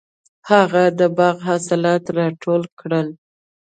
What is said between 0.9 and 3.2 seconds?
د باغ حاصلات ټول کړل.